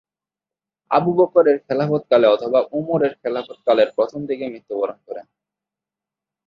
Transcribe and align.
Abu 0.91 1.11
Bakr 1.13 1.45
এর 1.47 1.57
খেলাফত 1.59 2.03
কালে 2.09 2.27
অথবা 2.27 2.59
ওমরের 2.71 3.13
খেলাফত 3.15 3.59
কালের 3.65 3.89
প্রথম 3.95 4.19
দিকে 4.25 4.45
মৃত্যুবরণ 4.47 4.97
করেন। 5.07 5.25